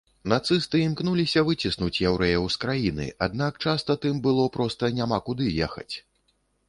Нацысты 0.31 0.79
імкнуліся 0.83 1.43
выціснуць 1.49 2.01
яўрэяў 2.11 2.47
з 2.55 2.61
краіны, 2.63 3.05
аднак 3.29 3.61
часта 3.67 3.97
тым 4.07 4.15
было 4.25 4.47
проста 4.57 4.93
няма 5.01 5.21
куды 5.29 5.45
ехаць. 5.69 5.91